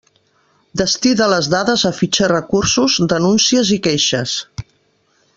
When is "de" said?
1.19-1.25